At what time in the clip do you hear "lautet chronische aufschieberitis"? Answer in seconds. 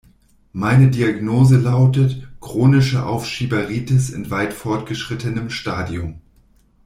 1.59-4.09